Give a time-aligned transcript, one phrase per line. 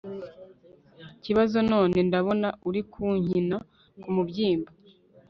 [1.23, 3.57] kibazo none ndabona uri kunkina
[4.01, 4.69] kumubyimba